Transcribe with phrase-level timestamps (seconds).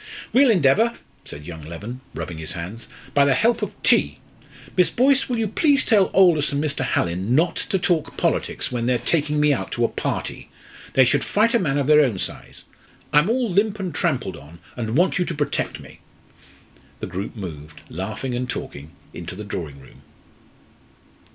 [0.33, 0.95] "We'll endeavour,"
[1.25, 4.17] said young Leven, rubbing his hands, "by the help of tea.
[4.75, 6.83] Miss Boyce, will you please tell Aldous and Mr.
[6.83, 10.49] Hallin not to talk politics when they're taking me out to a party.
[10.93, 12.63] They should fight a man of their own size.
[13.13, 15.99] I'm all limp and trampled on, and want you to protect me."
[16.99, 20.01] The group moved, laughing and talking, into the drawing room.